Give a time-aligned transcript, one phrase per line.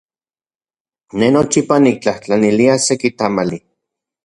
[1.23, 3.65] Ne nochipa niktlajtlanilia seki tamali.